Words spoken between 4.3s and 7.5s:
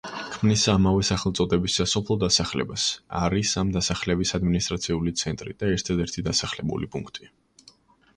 ადმინისტრაციული ცენტრი და ერთადერთი დასახლებული პუნქტი.